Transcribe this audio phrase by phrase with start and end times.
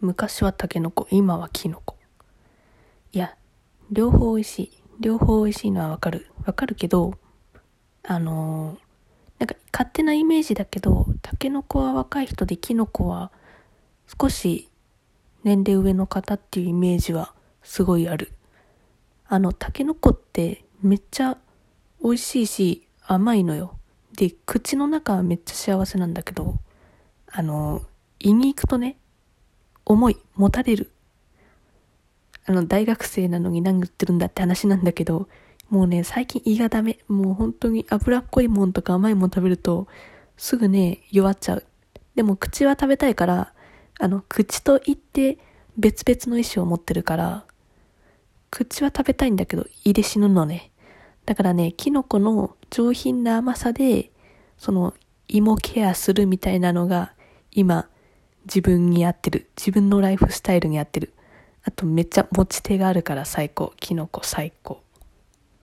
[0.00, 1.96] 昔はタケノコ、今はキノコ。
[3.12, 3.36] いや、
[3.90, 4.82] 両方美味しい。
[4.98, 6.26] 両方美味しいのはわかる。
[6.46, 7.18] わかるけど、
[8.02, 8.78] あのー、
[9.40, 13.30] なんか勝手なイメージだけど、タケノコは若い人でキノコは
[14.20, 14.70] 少し
[15.44, 18.32] 年齢上の方っていうイメージはすごいある。
[19.28, 21.36] あの、タケノコってめっちゃ
[22.02, 23.76] 美味しいし甘いのよ。
[24.16, 26.58] で、口の中はめっちゃ幸せなんだけど、
[27.30, 27.82] あの、
[28.18, 28.96] 胃に行くとね、
[29.90, 30.92] 重い、持たれる。
[32.46, 35.28] あの、大学生なのに何言ってるんだって話なんだけど、
[35.68, 37.00] もうね、最近胃がダメ。
[37.08, 39.88] もう本当に脂っこいもんとか甘いもん食べると、
[40.36, 41.64] すぐね、弱っちゃう。
[42.14, 43.52] でも口は食べたいから、
[43.98, 45.38] あの、口と胃って
[45.76, 47.44] 別々の意思を持ってるから、
[48.50, 50.70] 口は食べたいんだけど、胃で死ぬのね。
[51.26, 54.12] だからね、キノコの上品な甘さで、
[54.56, 54.94] その、
[55.26, 57.12] 胃もケアするみたいなのが、
[57.50, 57.88] 今、
[58.44, 59.50] 自分に合ってる。
[59.56, 61.12] 自分のライフスタイルに合ってる。
[61.62, 63.72] あとめっちゃ持ち手があるから最高。
[63.78, 64.82] キノコ最高。